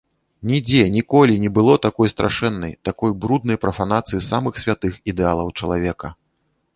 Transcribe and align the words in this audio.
Нідзе 0.51 0.85
ніколі 0.93 1.35
не 1.43 1.49
было 1.57 1.75
такой 1.83 2.11
страшэннай, 2.13 2.73
такой 2.89 3.13
бруднай 3.25 3.57
прафанацыі 3.65 4.23
самых 4.31 4.53
святых 4.63 4.93
ідэалаў 5.15 5.47
чалавека. 5.61 6.07